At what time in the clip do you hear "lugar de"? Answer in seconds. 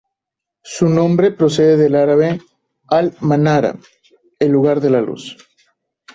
4.51-4.89